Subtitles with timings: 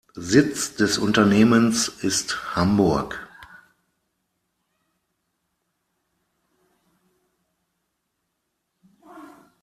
[0.15, 3.19] Sitz des Unternehmens ist Hamburg.